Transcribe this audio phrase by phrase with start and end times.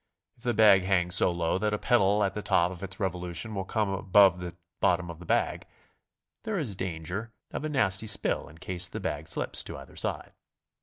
[0.35, 3.35] If the bag hangs so low that a pedal at the top of its revolu
[3.35, 5.67] tion will come above the bottom of the bag,
[6.41, 10.33] there is danger of a nasty spill in case the bag slips to either side.